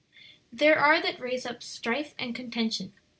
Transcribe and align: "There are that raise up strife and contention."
"There 0.51 0.79
are 0.79 0.99
that 0.99 1.19
raise 1.19 1.45
up 1.45 1.61
strife 1.61 2.15
and 2.17 2.33
contention." 2.33 2.93